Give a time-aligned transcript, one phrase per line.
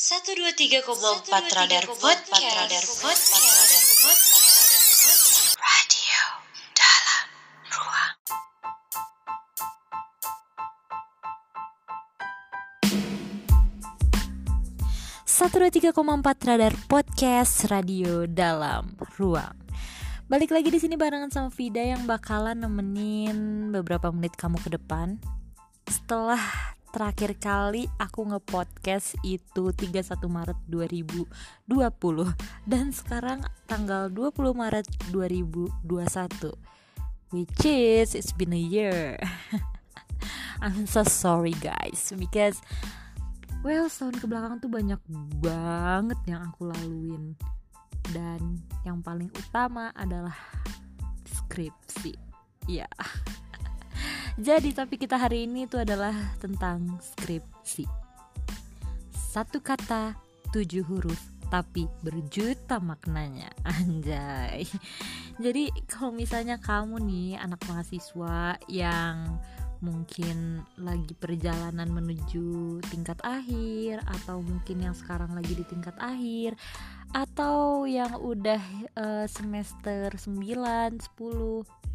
[0.00, 2.40] Satu dua tiga koma empat radar podcast.
[2.40, 3.36] Radar podcast.
[3.36, 5.60] Radar podcast.
[5.60, 6.24] Radio
[6.72, 7.24] dalam
[7.68, 8.14] ruang.
[15.28, 19.52] Satu dua tiga koma empat radar podcast radio dalam ruang.
[20.32, 25.20] Balik lagi di sini barengan sama Vida yang bakalan nemenin beberapa menit kamu ke depan.
[25.84, 26.40] Setelah
[26.90, 31.70] terakhir kali aku nge-podcast itu 31 Maret 2020
[32.70, 33.40] dan sekarang
[33.70, 36.70] tanggal 20 Maret 2021
[37.30, 39.18] which is it's been a year.
[40.62, 42.12] I'm so sorry guys.
[42.12, 42.58] Because
[43.62, 45.00] well setahun ke belakang tuh banyak
[45.40, 47.38] banget yang aku laluin.
[48.10, 50.34] Dan yang paling utama adalah
[51.24, 52.18] skripsi.
[52.68, 52.84] Ya.
[52.84, 52.92] yeah.
[54.38, 57.86] Jadi topik kita hari ini itu adalah tentang skripsi.
[59.10, 60.14] Satu kata,
[60.54, 61.18] tujuh huruf,
[61.50, 63.50] tapi berjuta maknanya.
[63.82, 64.66] Anjay.
[65.42, 69.40] Jadi kalau misalnya kamu nih anak mahasiswa yang
[69.80, 76.52] mungkin lagi perjalanan menuju tingkat akhir atau mungkin yang sekarang lagi di tingkat akhir
[77.16, 78.60] atau yang udah
[78.94, 81.89] uh, semester 9, 10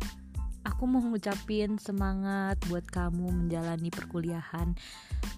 [0.76, 4.76] aku mau ngucapin semangat buat kamu menjalani perkuliahan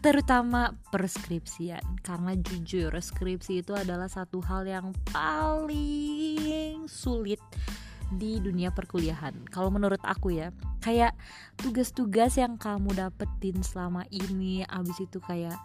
[0.01, 2.01] terutama perskripsian.
[2.01, 7.37] Karena jujur skripsi itu adalah satu hal yang paling sulit
[8.09, 9.45] di dunia perkuliahan.
[9.53, 10.49] Kalau menurut aku ya
[10.81, 11.13] kayak
[11.53, 15.61] tugas-tugas yang kamu dapetin selama ini abis itu kayak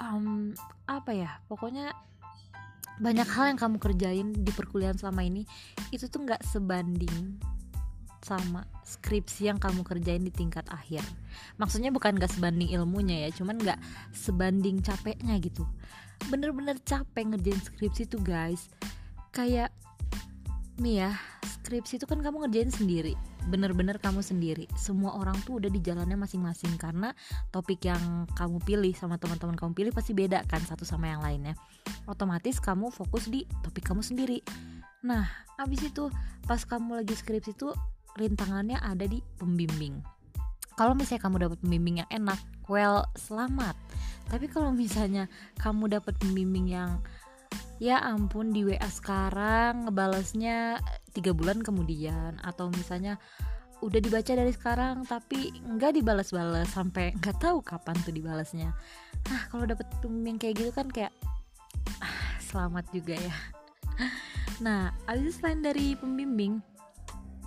[0.00, 0.56] um,
[0.88, 1.92] apa ya pokoknya
[2.96, 5.44] banyak hal yang kamu kerjain di perkuliahan selama ini
[5.92, 7.51] itu tuh nggak sebanding
[8.22, 11.02] sama skripsi yang kamu kerjain di tingkat akhir.
[11.58, 13.78] Maksudnya bukan gak sebanding ilmunya ya cuman gak
[14.14, 15.66] sebanding capeknya gitu.
[16.30, 18.70] Bener-bener capek ngerjain skripsi tuh guys.
[19.34, 19.74] Kayak
[20.78, 21.10] nih ya
[21.62, 23.14] skripsi itu kan kamu ngerjain sendiri.
[23.50, 24.70] Bener-bener kamu sendiri.
[24.78, 27.10] Semua orang tuh udah di jalannya masing-masing karena
[27.50, 31.58] topik yang kamu pilih sama teman-teman kamu pilih pasti beda kan satu sama yang lainnya.
[32.06, 34.42] Otomatis kamu fokus di topik kamu sendiri.
[35.02, 35.26] Nah
[35.58, 36.06] abis itu
[36.46, 37.74] pas kamu lagi skripsi tuh
[38.16, 40.00] rintangannya ada di pembimbing.
[40.76, 43.76] Kalau misalnya kamu dapat pembimbing yang enak well selamat.
[44.28, 45.28] Tapi kalau misalnya
[45.60, 47.00] kamu dapat pembimbing yang
[47.82, 50.78] ya ampun di WA sekarang ngebalesnya
[51.12, 53.18] tiga bulan kemudian atau misalnya
[53.82, 58.70] udah dibaca dari sekarang tapi nggak dibalas-balas sampai nggak tahu kapan tuh dibalasnya
[59.26, 61.10] nah kalau dapet pembimbing kayak gitu kan kayak
[61.98, 63.34] ah, selamat juga ya.
[64.62, 66.62] Nah abis selain dari pembimbing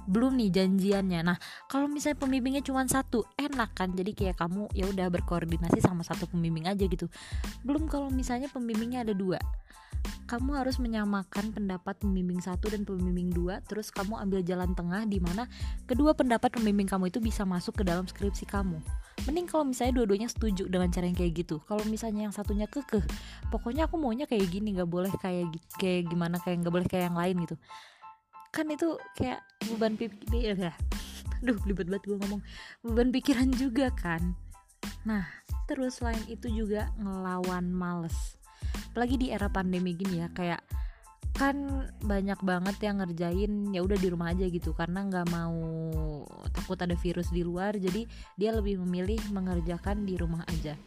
[0.05, 1.21] belum nih janjiannya.
[1.25, 1.37] Nah
[1.69, 3.93] kalau misalnya pembimbingnya cuma satu enak kan?
[3.93, 7.09] Jadi kayak kamu ya udah berkoordinasi sama satu pembimbing aja gitu.
[7.65, 9.41] Belum kalau misalnya pembimbingnya ada dua.
[10.25, 15.17] Kamu harus menyamakan pendapat pembimbing satu dan pembimbing dua terus kamu ambil jalan tengah di
[15.17, 15.49] mana
[15.89, 18.77] kedua pendapat pembimbing kamu itu bisa masuk ke dalam skripsi kamu.
[19.25, 21.57] Mending kalau misalnya dua-duanya setuju dengan cara yang kayak gitu.
[21.65, 23.01] Kalau misalnya yang satunya kekeh
[23.49, 25.49] pokoknya aku maunya kayak gini nggak boleh kayak
[25.81, 27.57] kayak gimana kayak nggak boleh kayak yang lain gitu
[28.55, 30.71] kan itu kayak beban pikir ya
[31.43, 32.41] aduh libet banget gue ngomong.
[32.81, 34.33] Beban pikiran juga kan.
[35.05, 35.27] Nah
[35.69, 38.39] terus selain itu juga ngelawan males.
[38.89, 40.63] Apalagi di era pandemi gini ya kayak
[41.35, 45.59] kan banyak banget yang ngerjain ya udah di rumah aja gitu karena nggak mau
[46.55, 48.07] takut ada virus di luar jadi
[48.39, 50.79] dia lebih memilih mengerjakan di rumah aja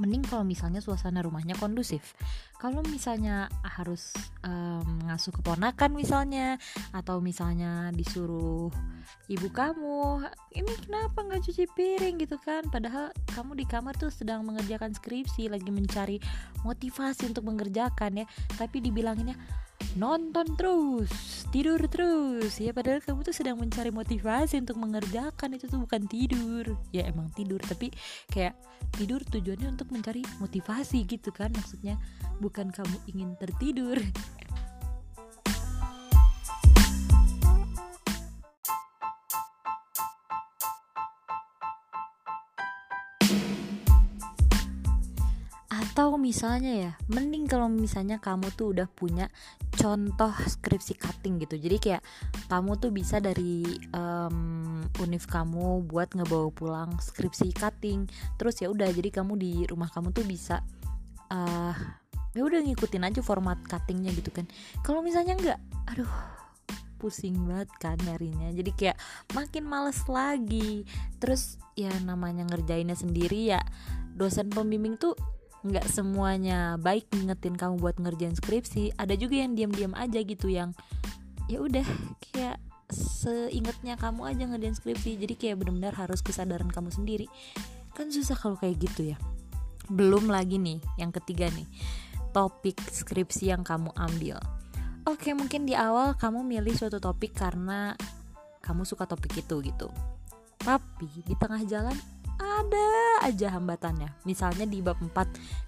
[0.00, 2.16] mending kalau misalnya suasana rumahnya kondusif.
[2.56, 6.56] Kalau misalnya harus um, ngasuh keponakan misalnya
[6.96, 8.72] atau misalnya disuruh
[9.28, 10.24] ibu kamu
[10.56, 12.16] ini kenapa nggak cuci piring?
[12.20, 12.64] gitu kan.
[12.72, 16.16] Padahal kamu di kamar tuh sedang mengerjakan skripsi lagi mencari
[16.64, 18.26] motivasi untuk mengerjakan ya.
[18.56, 19.36] Tapi dibilanginnya
[19.98, 22.56] nonton terus tidur terus.
[22.62, 25.58] Ya padahal kamu tuh sedang mencari motivasi untuk mengerjakan.
[25.58, 26.78] Itu tuh bukan tidur.
[26.94, 27.58] Ya emang tidur.
[27.60, 27.90] Tapi
[28.30, 28.54] kayak
[28.94, 31.50] tidur tujuannya untuk mencari motivasi gitu kan.
[31.52, 31.98] Maksudnya
[32.38, 33.98] bukan kamu ingin tertidur
[46.30, 49.26] misalnya ya mending kalau misalnya kamu tuh udah punya
[49.74, 51.58] contoh skripsi cutting gitu.
[51.58, 52.02] Jadi kayak
[52.46, 58.06] kamu tuh bisa dari um, univ kamu buat ngebawa pulang skripsi cutting.
[58.38, 60.62] Terus ya udah jadi kamu di rumah kamu tuh bisa
[61.34, 61.74] uh,
[62.30, 64.46] ya udah ngikutin aja format cuttingnya gitu kan.
[64.86, 65.58] Kalau misalnya enggak
[65.90, 66.10] aduh
[67.02, 68.54] pusing banget kan nyarinya.
[68.54, 68.96] Jadi kayak
[69.34, 70.86] makin males lagi.
[71.18, 73.58] Terus ya namanya ngerjainnya sendiri ya
[74.14, 75.18] dosen pembimbing tuh
[75.60, 78.96] nggak semuanya baik ngingetin kamu buat ngerjain skripsi.
[78.96, 80.72] Ada juga yang diam-diam aja gitu yang
[81.50, 81.84] ya udah
[82.32, 82.56] kayak
[82.90, 85.20] seingetnya kamu aja ngerjain skripsi.
[85.20, 87.26] Jadi kayak benar-benar harus kesadaran kamu sendiri.
[87.92, 89.18] Kan susah kalau kayak gitu ya.
[89.90, 91.66] Belum lagi nih yang ketiga nih
[92.30, 94.38] topik skripsi yang kamu ambil.
[95.04, 97.98] Oke mungkin di awal kamu milih suatu topik karena
[98.62, 99.90] kamu suka topik itu gitu.
[100.60, 101.96] Tapi di tengah jalan
[102.40, 102.88] ada
[103.28, 104.24] aja hambatannya.
[104.24, 105.12] Misalnya di bab 4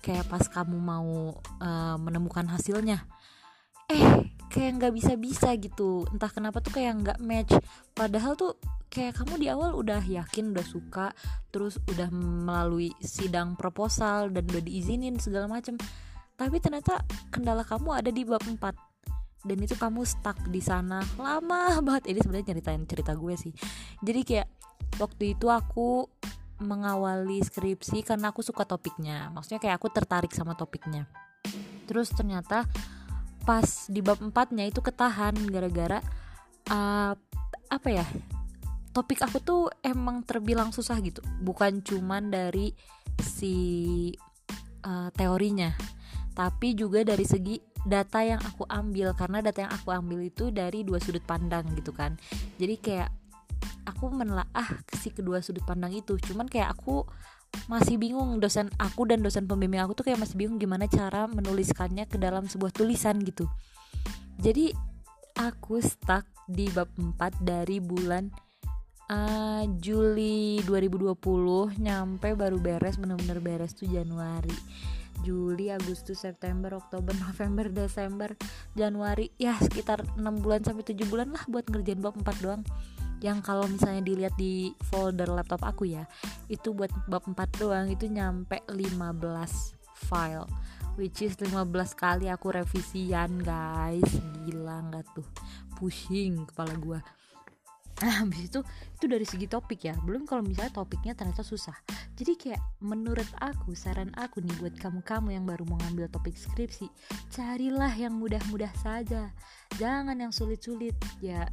[0.01, 3.05] kayak pas kamu mau uh, menemukan hasilnya.
[3.93, 6.09] Eh kayak nggak bisa bisa gitu.
[6.09, 7.53] Entah kenapa tuh kayak nggak match.
[7.93, 8.57] Padahal tuh
[8.89, 11.17] kayak kamu di awal udah yakin udah suka
[11.49, 15.77] terus udah melalui sidang proposal dan udah diizinin segala macem.
[16.37, 18.93] Tapi ternyata kendala kamu ada di bab 4
[19.43, 21.03] dan itu kamu stuck di sana.
[21.19, 22.15] Lama banget.
[22.15, 23.53] Ini sebenarnya ceritain cerita gue sih.
[24.01, 24.49] Jadi kayak
[25.01, 26.07] waktu itu aku
[26.63, 29.29] mengawali skripsi karena aku suka topiknya.
[29.35, 31.11] Maksudnya kayak aku tertarik sama topiknya.
[31.87, 32.65] Terus ternyata
[33.43, 35.99] pas di bab empatnya itu ketahan gara-gara
[36.71, 37.13] uh,
[37.67, 38.07] apa ya
[38.95, 41.21] topik aku tuh emang terbilang susah gitu.
[41.43, 42.71] Bukan cuman dari
[43.19, 43.55] si
[44.87, 45.75] uh, teorinya
[46.33, 49.13] tapi juga dari segi data yang aku ambil.
[49.13, 52.17] Karena data yang aku ambil itu dari dua sudut pandang gitu kan.
[52.57, 53.22] Jadi kayak
[53.87, 56.19] aku menelaah si kedua sudut pandang itu.
[56.19, 57.07] Cuman kayak aku
[57.69, 62.09] masih bingung dosen aku dan dosen pembimbing aku tuh kayak masih bingung gimana cara menuliskannya
[62.09, 63.45] ke dalam sebuah tulisan gitu.
[64.41, 64.73] Jadi
[65.37, 68.29] aku stuck di bab 4 dari bulan
[69.13, 74.55] uh, Juli 2020 nyampe baru beres bener-bener beres tuh Januari.
[75.23, 78.35] Juli, Agustus, September, Oktober, November, Desember,
[78.75, 82.63] Januari ya sekitar 6 bulan sampai 7 bulan lah buat ngerjain bab 4 doang
[83.23, 86.05] yang kalau misalnya dilihat di folder laptop aku ya
[86.51, 88.99] itu buat bab 4 doang itu nyampe 15
[90.11, 90.51] file
[90.97, 94.05] which is 15 kali aku revisian guys.
[94.45, 95.27] Gila nggak tuh?
[95.79, 97.01] Pusing kepala gua.
[98.03, 98.61] Nah habis itu
[98.99, 99.95] itu dari segi topik ya.
[100.03, 101.75] Belum kalau misalnya topiknya ternyata susah.
[102.19, 106.91] Jadi kayak menurut aku saran aku nih buat kamu-kamu yang baru mau ngambil topik skripsi
[107.31, 109.31] carilah yang mudah-mudah saja.
[109.79, 110.99] Jangan yang sulit-sulit.
[111.23, 111.49] Ya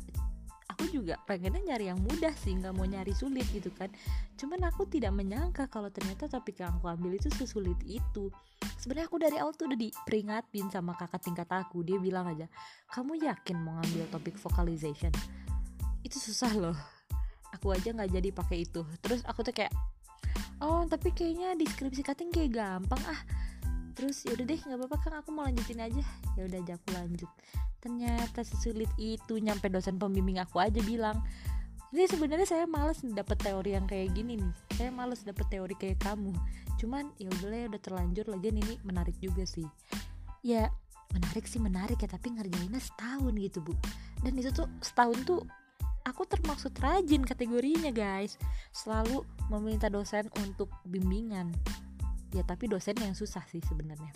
[0.69, 3.89] aku juga pengennya nyari yang mudah sih nggak mau nyari sulit gitu kan.
[4.37, 8.29] Cuman aku tidak menyangka kalau ternyata topik yang aku ambil itu sesulit itu.
[8.77, 12.47] Sebenarnya aku dari awal tuh udah diperingatin sama kakak tingkat aku dia bilang aja
[12.93, 15.11] kamu yakin mau ngambil topik vocalization?
[16.05, 16.77] Itu susah loh.
[17.57, 18.85] Aku aja nggak jadi pakai itu.
[19.01, 19.73] Terus aku tuh kayak
[20.61, 23.01] oh tapi kayaknya deskripsi cutting kayak gampang.
[23.09, 23.19] Ah
[23.95, 26.03] terus yaudah deh nggak apa-apa kan aku mau lanjutin aja.
[26.35, 27.29] Ya udah aja aku lanjut.
[27.79, 31.21] Ternyata sesulit itu nyampe dosen pembimbing aku aja bilang
[31.89, 34.53] ini sebenarnya saya males dapet teori yang kayak gini nih.
[34.77, 36.37] Saya males dapet teori kayak kamu.
[36.77, 39.65] Cuman ya udah ya udah terlanjur lagi ini menarik juga sih.
[40.45, 40.69] Ya
[41.09, 43.73] menarik sih menarik ya tapi ngerjainnya setahun gitu bu.
[44.21, 45.41] Dan itu tuh setahun tuh
[46.05, 48.37] aku termaksud rajin kategorinya guys.
[48.69, 51.49] Selalu meminta dosen untuk bimbingan
[52.33, 54.11] ya tapi dosen yang susah sih sebenarnya.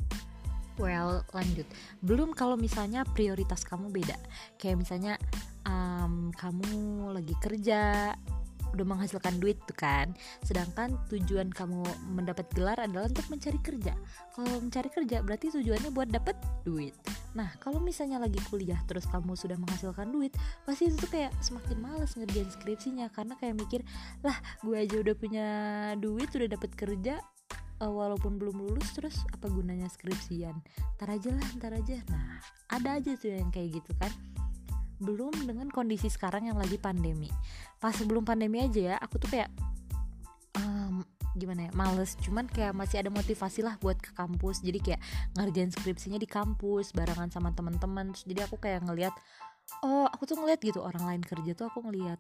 [0.82, 1.70] Well lanjut.
[2.02, 4.18] Belum kalau misalnya prioritas kamu beda.
[4.58, 5.14] Kayak misalnya
[5.70, 8.14] um, kamu lagi kerja
[8.74, 10.18] udah menghasilkan duit tuh kan.
[10.42, 13.94] Sedangkan tujuan kamu mendapat gelar adalah untuk mencari kerja.
[14.34, 16.34] Kalau mencari kerja berarti tujuannya buat dapat
[16.66, 16.98] duit.
[17.38, 20.34] Nah kalau misalnya lagi kuliah terus kamu sudah menghasilkan duit
[20.66, 23.14] pasti itu tuh kayak semakin males ngerjain skripsinya.
[23.14, 23.86] Karena kayak mikir
[24.26, 24.36] lah
[24.66, 25.48] gue aja udah punya
[26.02, 27.22] duit udah dapat kerja
[27.84, 30.56] uh, walaupun belum lulus terus apa gunanya skripsian?
[30.96, 32.00] Ntar aja lah ntar aja.
[32.08, 32.40] Nah
[32.72, 34.12] ada aja tuh yang kayak gitu kan.
[35.04, 37.28] Belum dengan kondisi sekarang yang lagi pandemi.
[37.84, 39.52] Pas sebelum pandemi aja ya aku tuh kayak
[40.56, 41.04] um,
[41.36, 42.16] gimana ya males.
[42.24, 44.64] Cuman kayak masih ada motivasi lah buat ke kampus.
[44.64, 45.02] Jadi kayak
[45.36, 48.16] ngerjain skripsinya di kampus barengan sama teman-teman.
[48.16, 49.12] Jadi aku kayak ngelihat
[49.84, 52.20] oh aku tuh ngeliat gitu orang lain kerja tuh aku ngeliat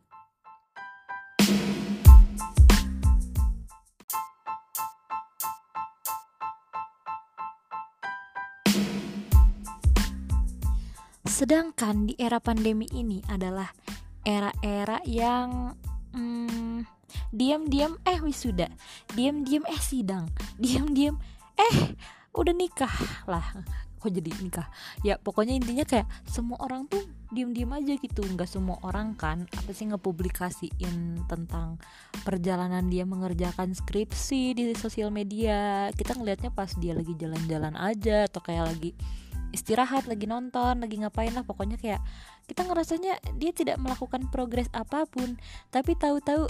[11.34, 13.74] Sedangkan di era pandemi ini adalah
[14.22, 15.74] era-era yang
[16.14, 16.86] hmm,
[17.34, 18.70] diam-diam eh wisuda,
[19.18, 20.30] diam-diam eh sidang,
[20.62, 21.18] diam-diam
[21.58, 21.98] eh
[22.38, 22.94] udah nikah
[23.26, 23.50] lah.
[23.98, 24.70] Kok jadi nikah?
[25.02, 27.02] Ya pokoknya intinya kayak semua orang tuh
[27.34, 28.22] diem-diem aja gitu.
[28.22, 31.82] Nggak semua orang kan apa sih ngepublikasiin tentang
[32.22, 35.90] perjalanan dia mengerjakan skripsi di sosial media.
[35.98, 38.94] Kita ngelihatnya pas dia lagi jalan-jalan aja atau kayak lagi
[39.54, 42.02] istirahat lagi nonton lagi ngapain lah pokoknya kayak
[42.50, 45.40] kita ngerasanya dia tidak melakukan progres apa pun.
[45.70, 46.50] Tapi tahu-tahu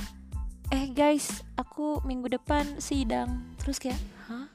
[0.74, 3.44] eh guys aku minggu depan sidang.
[3.62, 4.48] Terus kayak hah?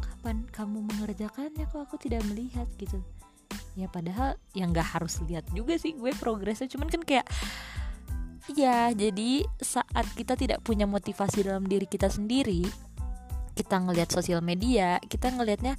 [0.00, 1.66] Kapan kamu mengerjakannya?
[1.68, 2.64] Kok aku tidak melihat?
[2.78, 3.02] Gitu.
[3.76, 6.70] Ya padahal yang nggak harus lihat juga sih gue progresnya.
[6.70, 7.26] Cuman kan kayak
[8.56, 12.66] ya jadi saat kita tidak punya motivasi dalam diri kita sendiri
[13.52, 15.76] kita ngelihat sosial media kita ngelihatnya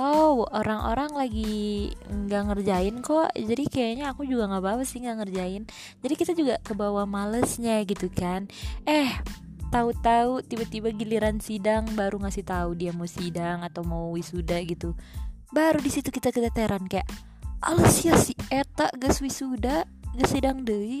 [0.00, 5.62] oh orang-orang lagi nggak ngerjain kok jadi kayaknya aku juga nggak apa-apa sih nggak ngerjain.
[6.00, 8.48] Jadi kita juga kebawa malesnya gitu kan.
[8.88, 9.12] Eh
[9.68, 14.96] tahu-tahu tiba-tiba giliran sidang baru ngasih tahu dia mau sidang atau mau wisuda gitu.
[15.52, 17.06] Baru di situ kita keteteran kayak
[17.60, 19.84] alas ya si eta gas wisuda
[20.16, 20.96] gas sidang deh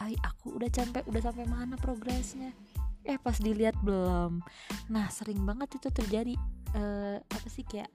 [0.00, 2.56] ay aku udah sampai udah sampai mana progresnya?
[3.04, 4.40] Eh pas dilihat belum.
[4.88, 6.34] Nah sering banget itu terjadi.
[6.68, 7.88] Uh, apa sih kayak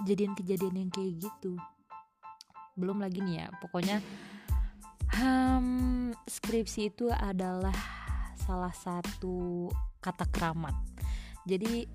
[0.00, 1.56] kejadian-kejadian yang kayak gitu.
[2.76, 3.98] Belum lagi nih ya pokoknya
[5.16, 7.74] hmm, skripsi itu adalah
[8.38, 9.68] salah satu
[9.98, 10.76] kata keramat.
[11.48, 11.88] Jadi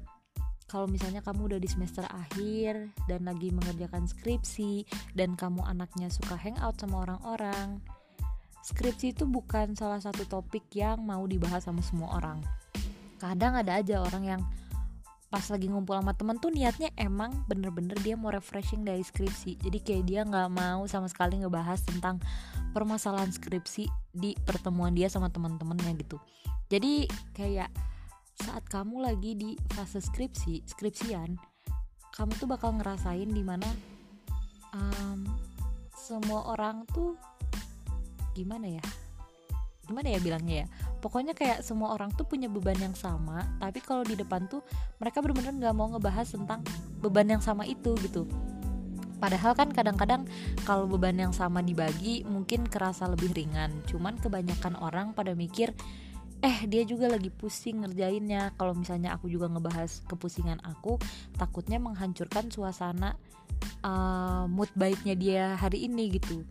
[0.66, 6.34] kalau misalnya kamu udah di semester akhir dan lagi mengerjakan skripsi dan kamu anaknya suka
[6.34, 7.78] hangout sama orang-orang
[8.64, 12.40] skripsi itu bukan salah satu topik yang mau dibahas sama semua orang.
[13.20, 14.42] Kadang ada aja orang yang
[15.34, 19.58] pas lagi ngumpul sama temen tuh niatnya emang bener-bener dia mau refreshing dari skripsi.
[19.58, 22.22] Jadi kayak dia nggak mau sama sekali ngebahas tentang
[22.70, 26.22] permasalahan skripsi di pertemuan dia sama teman-temannya gitu.
[26.70, 27.74] Jadi kayak
[28.38, 31.38] saat kamu lagi di fase skripsi skripsian
[32.14, 33.66] kamu tuh bakal ngerasain di mana
[34.74, 35.26] um,
[35.94, 37.18] semua orang tuh
[38.34, 38.86] gimana ya
[39.88, 40.68] gimana ya bilangnya ya?
[41.04, 44.64] Pokoknya kayak semua orang tuh punya beban yang sama tapi kalau di depan tuh
[45.00, 46.64] mereka benar-benar nggak mau ngebahas tentang
[47.04, 48.24] beban yang sama itu gitu.
[49.20, 50.28] Padahal kan kadang-kadang
[50.68, 53.72] kalau beban yang sama dibagi mungkin kerasa lebih ringan.
[53.88, 55.72] Cuman kebanyakan orang pada mikir
[56.44, 58.52] eh dia juga lagi pusing ngerjainnya.
[58.60, 61.00] Kalau misalnya aku juga ngebahas kepusingan aku
[61.40, 63.16] takutnya menghancurkan suasana
[63.84, 66.44] uh, mood baiknya dia hari ini gitu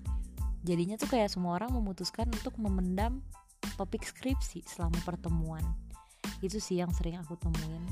[0.63, 3.23] jadinya tuh kayak semua orang memutuskan untuk memendam
[3.75, 5.63] topik skripsi selama pertemuan.
[6.43, 7.83] Itu sih yang sering aku temuin.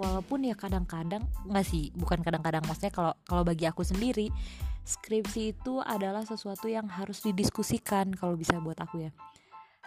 [0.00, 4.32] Walaupun ya kadang-kadang nggak sih bukan kadang-kadang maksudnya kalau kalau bagi aku sendiri
[4.80, 9.12] skripsi itu adalah sesuatu yang harus didiskusikan kalau bisa buat aku ya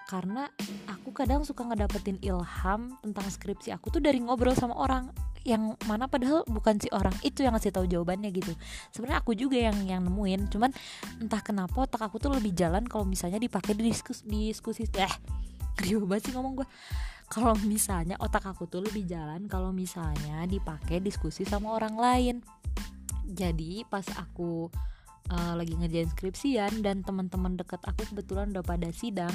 [0.07, 0.51] karena
[0.91, 5.10] aku kadang suka ngedapetin ilham tentang skripsi aku tuh dari ngobrol sama orang
[5.43, 8.55] yang mana padahal bukan si orang itu yang ngasih tahu jawabannya gitu.
[8.95, 10.72] Sebenarnya aku juga yang yang nemuin cuman
[11.19, 14.88] entah kenapa otak aku tuh lebih jalan kalau misalnya dipakai di diskus diskusi.
[14.95, 15.13] Eh
[15.83, 16.67] ribet banget sih ngomong gue
[17.27, 22.36] kalau misalnya otak aku tuh lebih jalan kalau misalnya dipakai diskusi sama orang lain.
[23.27, 24.69] Jadi pas aku
[25.31, 29.33] uh, lagi ngerjain skripsian dan teman-teman deket aku kebetulan udah pada sidang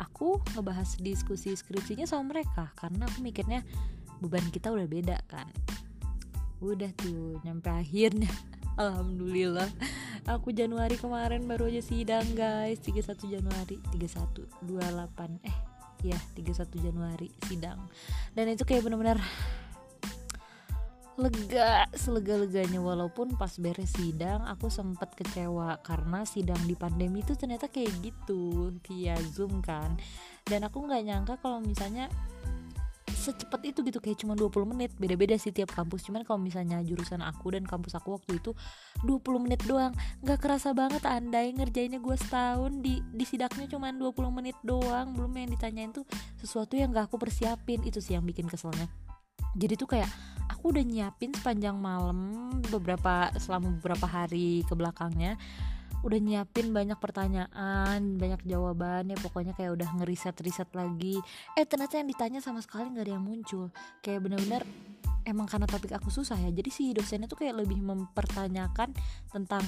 [0.00, 3.60] aku ngebahas diskusi skripsinya sama mereka karena aku mikirnya
[4.20, 5.48] beban kita udah beda kan.
[6.60, 8.28] Udah tuh nyampe akhirnya.
[8.80, 9.68] Alhamdulillah.
[10.28, 12.80] Aku Januari kemarin baru aja sidang guys.
[12.84, 13.76] 31 Januari.
[13.96, 15.56] 31 28 eh
[16.04, 17.80] ya 31 Januari sidang.
[18.32, 19.20] Dan itu kayak bener-bener
[21.18, 22.78] lega selega-leganya.
[22.78, 28.74] Walaupun pas beres sidang aku sempat kecewa karena sidang di pandemi itu ternyata kayak gitu
[28.86, 29.98] via zoom kan.
[30.46, 32.06] Dan aku nggak nyangka kalau misalnya
[33.20, 34.90] secepat itu gitu kayak cuma 20 menit.
[34.96, 36.08] Beda-beda sih tiap kampus.
[36.08, 38.56] Cuman kalau misalnya jurusan aku dan kampus aku waktu itu
[39.04, 39.92] 20 menit doang.
[40.24, 45.12] Nggak kerasa banget andai ngerjainnya gue setahun di di sidaknya cuma 20 menit doang.
[45.12, 46.08] Belum yang ditanyain tuh
[46.40, 47.84] sesuatu yang gak aku persiapin.
[47.84, 48.88] Itu sih yang bikin keselnya.
[49.52, 50.08] Jadi tuh kayak
[50.60, 55.40] aku udah nyiapin sepanjang malam beberapa selama beberapa hari ke belakangnya
[56.04, 61.16] udah nyiapin banyak pertanyaan banyak jawaban ya pokoknya kayak udah ngeriset riset lagi.
[61.56, 63.68] Eh ternyata yang ditanya sama sekali nggak ada yang muncul.
[64.00, 64.62] Kayak bener-bener
[65.28, 66.52] emang karena topik aku susah ya.
[66.52, 68.96] Jadi si dosennya tuh kayak lebih mempertanyakan
[69.28, 69.64] tentang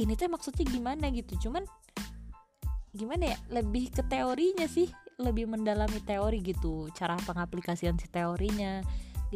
[0.00, 1.48] ini tuh maksudnya gimana gitu.
[1.48, 1.64] Cuman
[2.96, 4.88] gimana ya lebih ke teorinya sih
[5.20, 6.88] lebih mendalami teori gitu.
[6.96, 8.80] Cara pengaplikasian si teorinya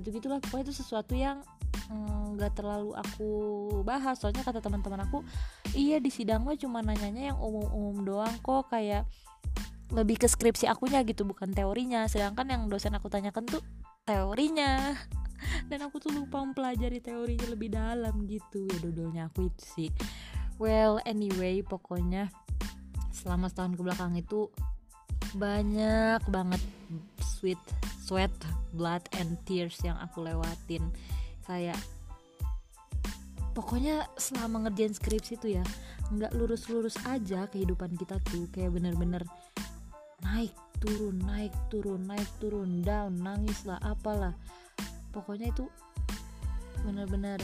[0.00, 1.44] gitu gitulah pokoknya itu sesuatu yang
[1.92, 3.30] mm, nggak mm, terlalu aku
[3.84, 4.16] bahas.
[4.16, 5.22] Soalnya kata teman-teman aku
[5.76, 8.72] iya di sidang mah cuma nanyanya yang umum-umum doang kok.
[8.72, 9.04] Kayak
[9.90, 12.08] lebih ke skripsi akunya gitu bukan teorinya.
[12.08, 13.62] Sedangkan yang dosen aku tanyakan tuh
[14.08, 14.96] teorinya.
[15.70, 18.64] Dan aku tuh lupa mempelajari teorinya lebih dalam gitu.
[18.66, 19.90] Ya dodolnya aku itu sih.
[20.60, 22.28] Well anyway pokoknya
[23.20, 24.48] selama setahun ke belakang itu
[25.36, 26.62] banyak banget
[27.22, 27.60] sweet
[28.02, 28.32] sweat
[28.74, 30.90] blood and tears yang aku lewatin.
[31.46, 31.78] Kayak
[33.54, 35.64] pokoknya selama ngerjain skripsi tuh ya
[36.10, 38.50] nggak lurus-lurus aja kehidupan kita tuh.
[38.50, 39.22] Kayak bener-bener
[40.26, 44.34] naik turun naik turun naik turun down nangis lah apalah.
[45.14, 45.66] Pokoknya itu
[46.82, 47.38] bener-bener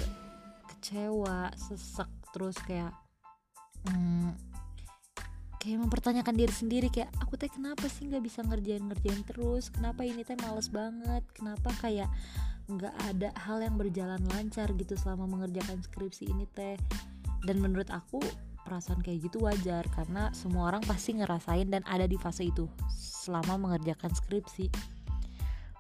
[0.71, 2.95] kecewa sesek terus kayak
[3.91, 4.46] hmm,
[5.67, 9.67] kayak mempertanyakan diri sendiri kayak aku teh kenapa sih nggak bisa ngerjain ngerjain terus?
[9.75, 11.27] Kenapa ini teh males banget?
[11.35, 12.07] Kenapa kayak
[12.71, 16.79] nggak ada hal yang berjalan lancar gitu selama mengerjakan skripsi ini teh?
[17.43, 18.23] Dan menurut aku
[18.63, 23.59] perasaan kayak gitu wajar karena semua orang pasti ngerasain dan ada di fase itu selama
[23.59, 24.71] mengerjakan skripsi.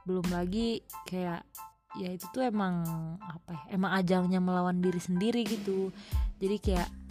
[0.02, 1.47] Belum lagi kayak
[1.95, 2.83] ya itu tuh emang
[3.23, 5.95] apa ya emang ajangnya melawan diri sendiri gitu.
[6.43, 7.05] Jadi kayak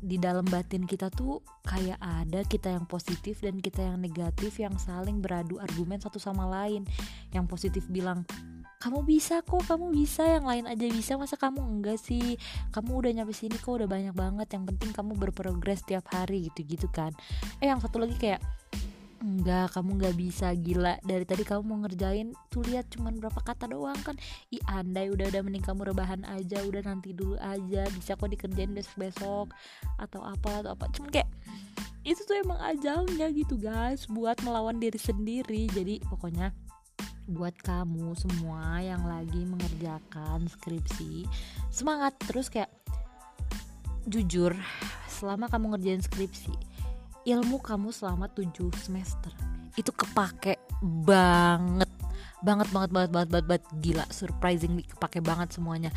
[0.00, 4.76] di dalam batin kita tuh kayak ada kita yang positif dan kita yang negatif yang
[4.76, 6.84] saling beradu argumen satu sama lain.
[7.32, 8.24] Yang positif bilang
[8.76, 10.22] kamu bisa kok kamu bisa.
[10.24, 12.36] Yang lain aja bisa masa kamu enggak sih?
[12.70, 14.48] Kamu udah nyampe sini kok udah banyak banget.
[14.52, 17.10] Yang penting kamu berprogres tiap hari gitu gitu kan.
[17.58, 18.40] Eh yang satu lagi kayak
[19.26, 20.94] enggak kamu nggak bisa gila.
[21.02, 24.14] Dari tadi kamu mau ngerjain tuh lihat cuman berapa kata doang kan.
[24.54, 27.82] I andai udah udah mending kamu rebahan aja udah nanti dulu aja.
[27.90, 29.46] Bisa kok dikerjain besok besok
[29.98, 30.86] atau apa atau apa.
[30.94, 31.26] Cuman kayak
[32.06, 34.06] itu tuh emang ajalnya gitu guys.
[34.06, 35.66] Buat melawan diri sendiri.
[35.74, 36.54] Jadi pokoknya
[37.26, 41.26] buat kamu semua yang lagi mengerjakan skripsi
[41.74, 42.46] semangat terus.
[42.46, 42.70] Kayak
[44.06, 44.54] jujur
[45.10, 46.75] selama kamu ngerjain skripsi
[47.26, 49.34] ilmu kamu selama 7 semester.
[49.74, 50.62] Itu kepake
[51.04, 51.90] banget.
[52.40, 53.64] Banget banget banget banget banget, banget.
[53.82, 55.90] gila surprisingly kepake banget semuanya.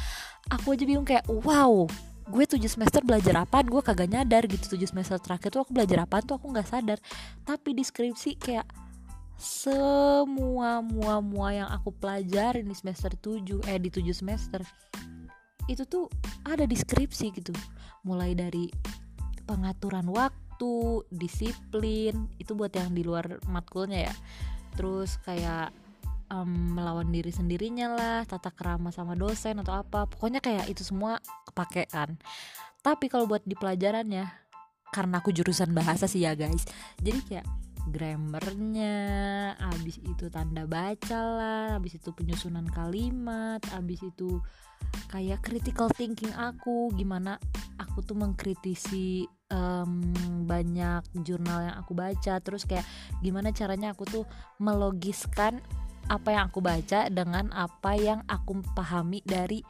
[0.50, 1.86] Aku aja bingung kayak wow
[2.29, 4.77] gue 7 semester belajar apa gue kagak nyadar gitu.
[4.77, 6.41] 7 semester terakhir tuh aku belajar apa tuh?
[6.41, 6.98] Aku nggak sadar.
[7.45, 8.65] Tapi di skripsi kayak
[9.39, 14.59] semua mua mua yang aku pelajarin di semester 7 eh di 7 semester
[15.69, 16.09] itu tuh
[16.41, 17.53] ada di skripsi gitu.
[18.01, 18.74] Mulai dari
[19.45, 20.48] pengaturan waktu
[21.07, 24.15] disiplin itu buat yang di luar matkulnya ya.
[24.75, 25.71] Terus kayak
[26.33, 30.05] um, melawan diri sendirinya lah tata kerama sama dosen atau apa.
[30.09, 32.15] Pokoknya kayak itu semua kepake kan.
[32.79, 34.25] Tapi kalau buat di pelajarannya
[34.89, 36.65] karena aku jurusan bahasa sih ya guys.
[37.01, 37.47] Jadi kayak
[37.89, 38.97] grammarnya,
[39.57, 44.39] abis itu tanda baca lah, abis itu penyusunan kalimat, abis itu
[45.09, 47.41] kayak critical thinking aku, gimana
[47.81, 50.05] aku tuh mengkritisi um,
[50.45, 52.85] banyak jurnal yang aku baca, terus kayak
[53.25, 54.25] gimana caranya aku tuh
[54.61, 55.61] melogiskan
[56.09, 59.61] apa yang aku baca dengan apa yang aku pahami dari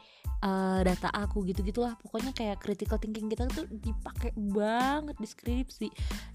[0.44, 5.88] uh, data aku gitu gitulah pokoknya kayak critical thinking kita tuh dipakai banget di skripsi.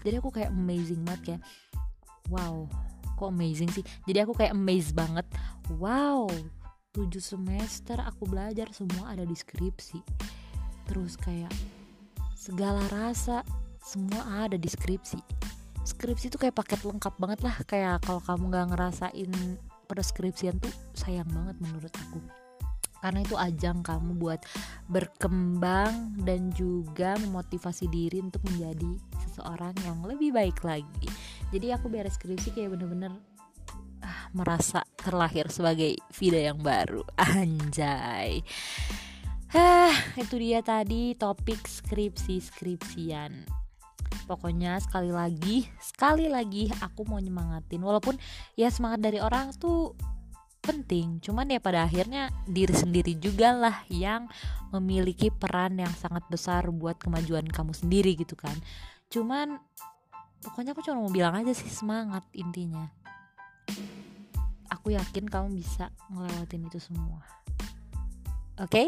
[0.05, 1.41] Jadi aku kayak amazing banget kayak
[2.29, 2.69] wow
[3.15, 3.85] kok amazing sih?
[4.05, 5.25] Jadi aku kayak amazed banget
[5.81, 6.29] wow
[6.95, 9.99] 7 semester aku belajar semua ada di skripsi.
[10.87, 11.51] Terus kayak
[12.39, 13.43] segala rasa
[13.83, 15.19] semua ada di skripsi.
[15.83, 19.31] Skripsi tuh kayak paket lengkap banget lah kayak kalau kamu nggak ngerasain
[19.91, 22.23] preskripsian tuh sayang banget menurut aku.
[23.03, 24.41] Karena itu ajang kamu buat
[24.89, 31.09] berkembang dan juga memotivasi diri untuk menjadi seseorang yang lebih baik lagi.
[31.51, 33.13] Jadi aku beres skripsi kayak bener-bener
[34.01, 37.05] ah, merasa terlahir sebagai Vida yang baru.
[37.21, 38.41] Anjay.
[39.53, 43.55] Hah, itu dia tadi topik skripsi skripsian
[44.25, 47.79] pokoknya sekali lagi sekali lagi aku mau nyemangatin.
[47.79, 48.17] Walaupun
[48.57, 49.93] ya semangat dari orang tuh
[50.65, 51.21] penting.
[51.21, 54.25] Cuman ya pada akhirnya diri sendiri juga lah yang
[54.73, 58.57] memiliki peran yang sangat besar buat kemajuan kamu sendiri gitu kan.
[59.13, 59.61] Cuman
[60.41, 62.89] pokoknya aku cuma mau bilang aja sih semangat intinya
[64.69, 67.21] aku yakin kamu bisa ngelewatin itu semua.
[68.61, 68.87] Oke?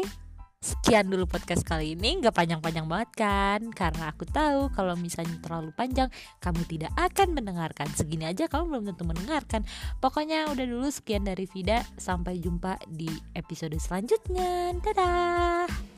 [0.58, 2.18] Sekian dulu podcast kali ini.
[2.18, 3.60] Gak panjang-panjang banget kan?
[3.70, 6.10] Karena aku tahu kalau misalnya terlalu panjang
[6.42, 7.86] Kamu tidak akan mendengarkan.
[7.94, 9.62] Segini aja kamu belum tentu mendengarkan.
[10.02, 11.86] Pokoknya udah dulu sekian dari Vida.
[11.94, 13.06] Sampai jumpa di
[13.38, 14.74] episode selanjutnya.
[14.82, 15.97] Dadah